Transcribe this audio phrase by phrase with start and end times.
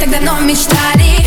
[0.00, 1.19] Тогда но мечтали.